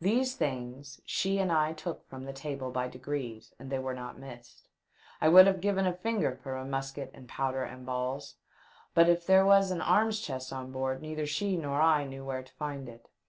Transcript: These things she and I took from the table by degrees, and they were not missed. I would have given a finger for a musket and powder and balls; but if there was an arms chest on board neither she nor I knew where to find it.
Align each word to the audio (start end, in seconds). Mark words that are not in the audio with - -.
These 0.00 0.36
things 0.36 1.00
she 1.04 1.40
and 1.40 1.50
I 1.50 1.72
took 1.72 2.08
from 2.08 2.22
the 2.24 2.32
table 2.32 2.70
by 2.70 2.86
degrees, 2.86 3.52
and 3.58 3.68
they 3.68 3.80
were 3.80 3.94
not 3.94 4.16
missed. 4.16 4.68
I 5.20 5.28
would 5.28 5.48
have 5.48 5.60
given 5.60 5.86
a 5.88 5.92
finger 5.92 6.36
for 6.40 6.54
a 6.56 6.64
musket 6.64 7.10
and 7.12 7.28
powder 7.28 7.64
and 7.64 7.84
balls; 7.84 8.36
but 8.94 9.08
if 9.08 9.26
there 9.26 9.44
was 9.44 9.72
an 9.72 9.80
arms 9.80 10.20
chest 10.20 10.52
on 10.52 10.70
board 10.70 11.02
neither 11.02 11.26
she 11.26 11.56
nor 11.56 11.80
I 11.80 12.04
knew 12.04 12.24
where 12.24 12.44
to 12.44 12.52
find 12.52 12.88
it. 12.88 13.08